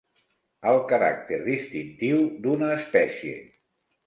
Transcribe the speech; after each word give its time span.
El 0.71 0.79
caràcter 0.91 1.39
distintiu 1.49 2.25
d'una 2.47 2.71
espècie. 2.79 3.39